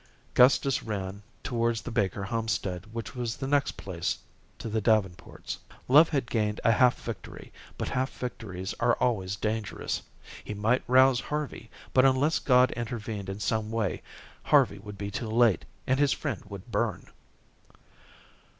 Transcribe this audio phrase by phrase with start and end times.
[0.33, 4.17] Gustus ran towards the Baker homestead which was the next place
[4.57, 5.59] to the Davenports'.
[5.87, 10.01] Love had gained a half victory, but half victories are always dangerous.
[10.43, 14.01] He might rouse Harvey, but unless God intervened in some way,
[14.41, 17.05] Harvey would be too late, and his friend would burn.